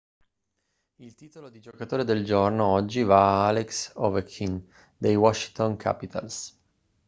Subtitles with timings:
[0.95, 6.57] il titolo di giocatore del giorno oggi va a alex ovechkin dei washington capitals